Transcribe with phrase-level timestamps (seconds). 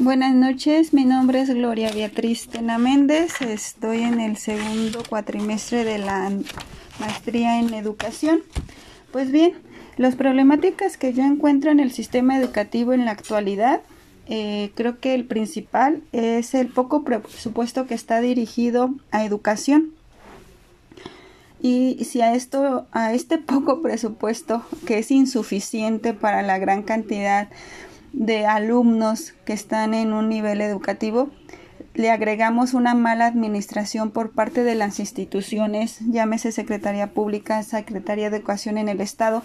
[0.00, 5.98] Buenas noches, mi nombre es Gloria Beatriz Tena Méndez, estoy en el segundo cuatrimestre de
[5.98, 6.32] la
[6.98, 8.40] maestría en educación.
[9.12, 9.52] Pues bien,
[9.98, 13.82] las problemáticas que yo encuentro en el sistema educativo en la actualidad,
[14.26, 19.92] eh, creo que el principal es el poco presupuesto que está dirigido a educación.
[21.60, 27.50] Y si a esto, a este poco presupuesto que es insuficiente para la gran cantidad
[28.12, 31.30] de alumnos que están en un nivel educativo,
[31.94, 38.36] le agregamos una mala administración por parte de las instituciones, llámese Secretaría Pública, Secretaría de
[38.36, 39.42] Educación en el Estado.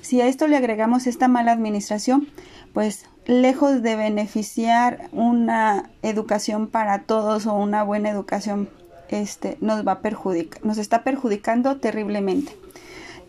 [0.00, 2.28] Si a esto le agregamos esta mala administración,
[2.72, 8.68] pues lejos de beneficiar una educación para todos o una buena educación,
[9.08, 12.56] este, nos va a perjudicar, nos está perjudicando terriblemente.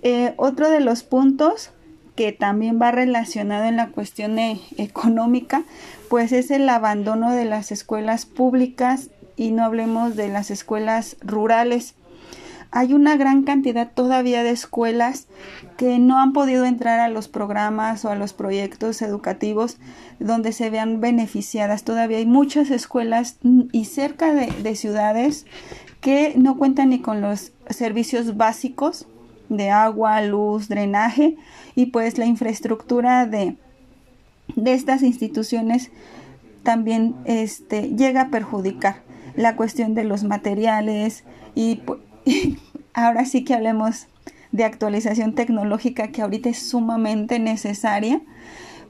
[0.03, 1.71] Eh, otro de los puntos
[2.15, 5.63] que también va relacionado en la cuestión e, económica,
[6.09, 11.95] pues es el abandono de las escuelas públicas y no hablemos de las escuelas rurales.
[12.73, 15.27] Hay una gran cantidad todavía de escuelas
[15.77, 19.77] que no han podido entrar a los programas o a los proyectos educativos
[20.20, 21.84] donde se vean beneficiadas.
[21.84, 23.37] Todavía hay muchas escuelas
[23.73, 25.45] y cerca de ciudades
[25.99, 29.05] que no cuentan ni con los servicios básicos
[29.57, 31.35] de agua, luz, drenaje
[31.76, 33.55] y pues la infraestructura de,
[34.55, 35.91] de estas instituciones
[36.63, 39.02] también este, llega a perjudicar
[39.35, 41.24] la cuestión de los materiales
[41.55, 41.82] y,
[42.94, 44.07] ahora sí que hablemos
[44.52, 48.22] de actualización tecnológica que ahorita es sumamente necesaria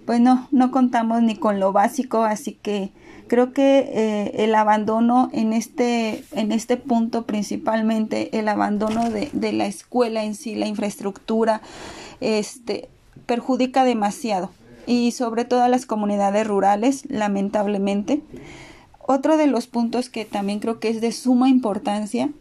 [0.05, 2.91] pues no, no contamos ni con lo básico, así que
[3.31, 9.67] creo que eh, el abandono en este, en este punto principalmente, el abandono de, la
[9.67, 11.61] escuela en sí, la infraestructura,
[12.19, 12.89] este,
[13.25, 14.51] perjudica demasiado
[14.85, 18.21] y sobre todo a las comunidades rurales, lamentablemente.
[18.99, 22.31] Otro de los puntos que también creo que es de suma importancia,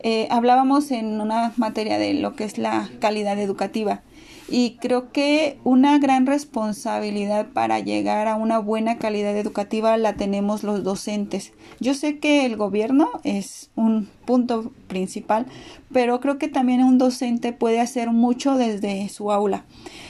[0.00, 4.02] eh, hablábamos en una materia de lo que es la calidad educativa
[4.48, 10.62] y creo que una gran responsabilidad para llegar a una buena calidad educativa la tenemos
[10.62, 11.52] los docentes.
[11.80, 15.46] Yo sé que el gobierno es un punto principal,
[15.92, 19.64] pero creo que también un docente puede hacer mucho desde su aula.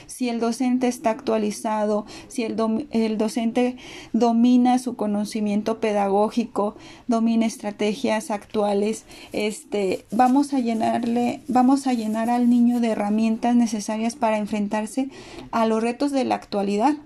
[0.07, 3.77] Si el docente está actualizado, si el, el docente
[4.13, 6.77] domina su conocimiento pedagógico,
[7.07, 14.17] domina estrategias actuales, este, vamos a llenarle, vamos a llenar al niño de herramientas necesarias
[14.17, 15.09] para enfrentarse
[15.51, 16.97] a los retos de la actualidad.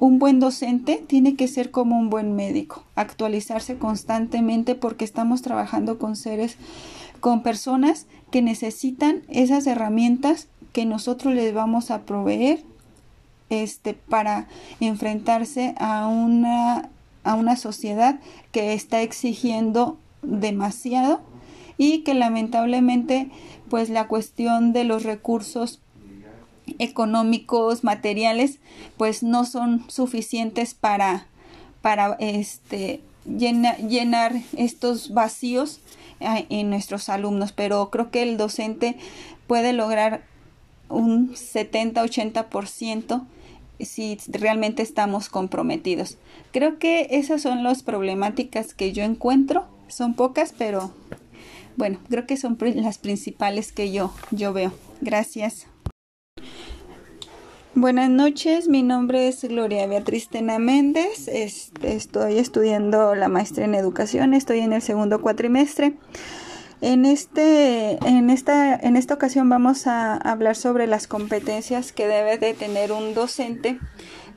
[0.00, 5.98] Un buen docente tiene que ser como un buen médico, actualizarse constantemente porque estamos trabajando
[5.98, 6.58] con seres,
[7.20, 12.64] con personas que necesitan esas herramientas que nosotros les vamos a proveer
[13.48, 14.48] este, para
[14.80, 16.90] enfrentarse a una,
[17.22, 18.18] a una sociedad
[18.50, 21.20] que está exigiendo demasiado
[21.78, 23.30] y que lamentablemente
[23.68, 25.80] pues la cuestión de los recursos
[26.78, 28.58] económicos, materiales,
[28.96, 31.26] pues no son suficientes para,
[31.82, 35.80] para este, llenar estos vacíos
[36.20, 38.96] eh, en nuestros alumnos, pero creo que el docente
[39.46, 40.22] puede lograr
[40.88, 43.24] un 70-80%
[43.80, 46.16] si realmente estamos comprometidos.
[46.52, 49.66] Creo que esas son las problemáticas que yo encuentro.
[49.88, 50.92] Son pocas, pero
[51.76, 54.72] bueno, creo que son las principales que yo, yo veo.
[55.00, 55.66] Gracias.
[57.76, 64.32] Buenas noches, mi nombre es Gloria Beatriz Tena Méndez, estoy estudiando la maestría en educación,
[64.32, 65.94] estoy en el segundo cuatrimestre.
[66.80, 72.38] En, este, en, esta, en esta ocasión vamos a hablar sobre las competencias que debe
[72.38, 73.80] de tener un docente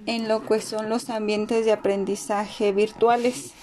[0.08, 3.54] en lo que son los ambientes de aprendizaje virtuales.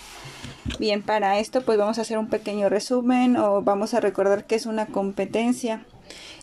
[0.78, 4.54] Bien, para esto pues vamos a hacer un pequeño resumen o vamos a recordar qué
[4.54, 5.84] es una competencia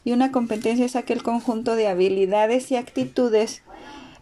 [0.04, 3.62] y una competencia es aquel conjunto de habilidades y actitudes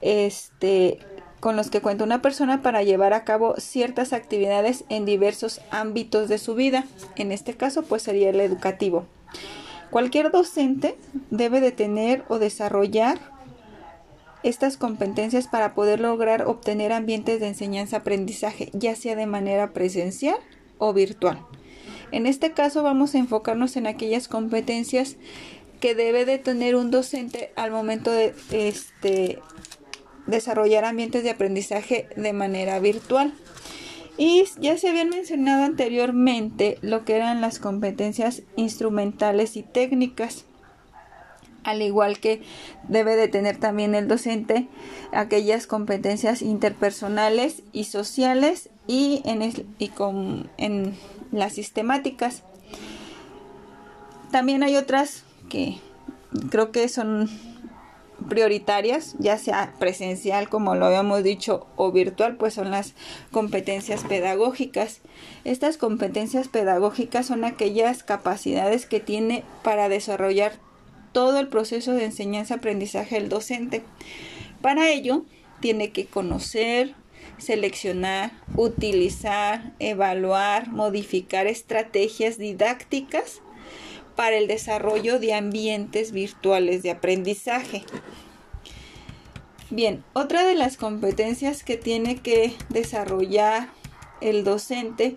[0.02, 1.00] este,
[1.40, 6.28] con los que cuenta una persona para llevar a cabo ciertas actividades en diversos ámbitos
[6.30, 6.86] de su vida.
[7.16, 9.06] En este caso, pues sería el educativo.
[9.90, 10.98] Cualquier docente
[11.32, 13.20] debe de tener o desarrollar
[14.44, 20.38] estas competencias para poder lograr obtener ambientes de enseñanza-aprendizaje, ya sea de manera presencial
[20.78, 21.40] o virtual.
[22.12, 25.18] En este caso vamos a enfocarnos en aquellas competencias
[25.80, 29.40] que debe de tener un docente al momento de este,
[30.28, 33.34] desarrollar ambientes de aprendizaje de manera virtual.
[34.18, 40.46] Y ya se habían mencionado anteriormente lo que eran las competencias instrumentales y técnicas.
[41.64, 42.42] al igual que
[42.88, 44.68] debe de tener también el docente
[45.12, 50.96] aquellas competencias interpersonales y sociales y en, y con, en
[51.32, 52.44] las sistemáticas.
[54.32, 55.78] También hay otras que
[56.50, 57.30] creo que son
[58.28, 62.94] prioritarias, ya sea presencial, como lo habíamos dicho, o virtual, pues son las
[63.32, 65.02] competencias pedagógicas.
[65.46, 70.54] Estas competencias pedagógicas son aquellas capacidades que tiene para desarrollar
[71.12, 73.84] todo el proceso de enseñanza-aprendizaje del docente.
[74.62, 75.26] Para ello,
[75.60, 76.94] tiene que conocer,
[77.38, 83.42] seleccionar, utilizar, evaluar, modificar estrategias didácticas
[84.20, 87.86] para el desarrollo de ambientes virtuales de aprendizaje.
[89.70, 93.70] Bien, otra de las competencias que tiene que desarrollar
[94.20, 95.16] el docente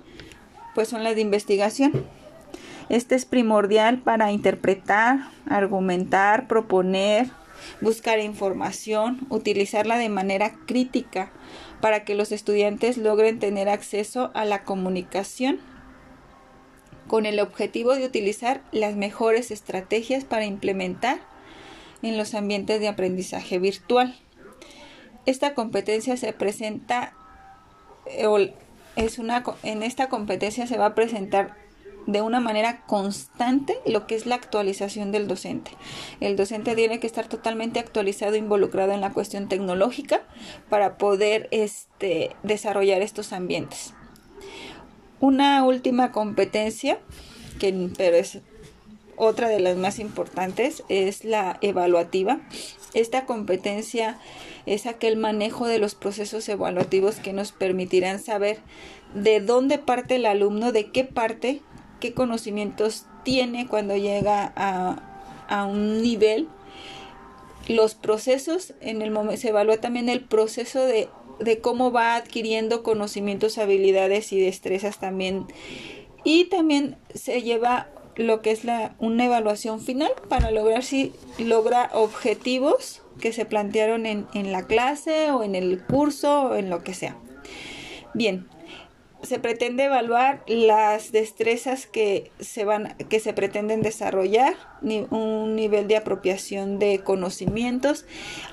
[0.77, 2.07] pues son las de investigación.
[2.91, 7.27] Este es primordial para interpretar, argumentar, proponer,
[7.81, 11.33] buscar información, utilizarla de manera crítica
[11.81, 15.59] para que los estudiantes logren tener acceso a la comunicación
[17.07, 21.21] con el objetivo de utilizar las mejores estrategias para implementar
[22.03, 24.19] en los ambientes de aprendizaje virtual.
[25.27, 27.15] Esta competencia se presenta
[28.07, 28.55] eh,
[28.97, 31.57] es una en esta competencia se va a presentar
[32.07, 35.71] de una manera constante lo que es la actualización del docente.
[36.21, 40.23] El docente tiene que estar totalmente actualizado, involucrado en la cuestión tecnológica
[40.69, 43.95] para poder este, desarrollar estos ambientes.
[45.23, 46.99] Una última competencia,
[47.61, 48.41] que, pero es
[49.15, 52.41] otra de las más importantes, es la evaluativa.
[52.93, 54.19] Esta competencia
[54.67, 58.59] es aquel manejo de los procesos evaluativos que nos permitirán saber
[59.15, 61.61] de dónde parte el alumno, de qué parte,
[62.01, 66.49] qué conocimientos tiene cuando llega a, a un nivel.
[67.69, 71.09] Los procesos, en el momento, se evalúa también el proceso de
[71.39, 75.47] de cómo va adquiriendo conocimientos, habilidades y destrezas también.
[76.25, 81.91] Y también se lleva lo que es la, una evaluación final para lograr si logra
[81.95, 86.83] objetivos que se plantearon en, en la clase o en el curso o en lo
[86.85, 87.17] que sea.
[88.15, 88.47] Bien,
[89.23, 95.97] se pretende evaluar las destrezas que se van que se pretenden desarrollar un nivel de
[95.97, 98.05] apropiación de conocimientos.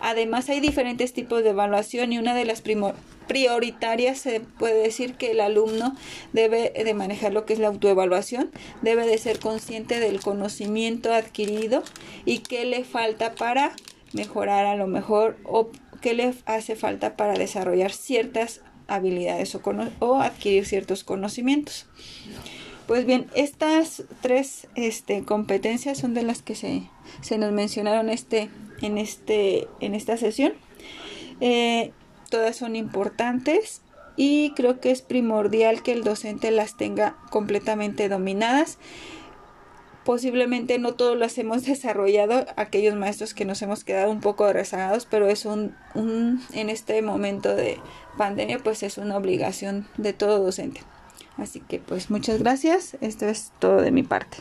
[0.02, 2.62] Además hay diferentes tipos de evaluación y una de las
[3.28, 5.96] prioritarias se puede decir que el alumno
[6.34, 8.52] debe de manejar lo que es la autoevaluación
[8.82, 11.84] debe de ser consciente del conocimiento adquirido
[12.26, 13.72] y qué le falta para
[14.14, 15.70] mejorar a lo mejor o
[16.02, 19.58] qué le hace falta para desarrollar ciertas habilidades
[20.00, 21.88] o, adquirir ciertos conocimientos.
[22.88, 28.50] Pues bien, estas tres este, competencias son de las que se, nos mencionaron este,
[28.82, 30.54] en, este, en esta sesión.
[31.40, 31.92] Eh,
[32.30, 33.82] todas son importantes
[34.16, 38.78] y creo que es primordial que el docente las tenga completamente dominadas
[40.06, 45.06] posiblemente no todos las hemos desarrollado, aquellos maestros que nos hemos quedado un poco rezagados,
[45.06, 47.80] pero es un, un, en este momento de
[48.18, 50.82] pandemia, pues es una obligación de todo docente.
[51.38, 54.38] Así que pues muchas gracias, esto es todo de mi parte.